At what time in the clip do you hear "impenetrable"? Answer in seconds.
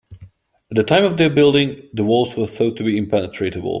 2.97-3.69